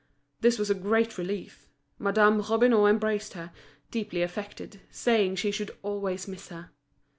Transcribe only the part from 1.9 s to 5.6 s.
Madame Robineau embraced her, deeply affected, saying she